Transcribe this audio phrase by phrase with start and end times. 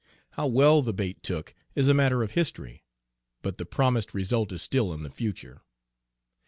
[0.31, 2.83] How well the bait took is a matter of history,
[3.43, 5.61] but the promised result is still in the future.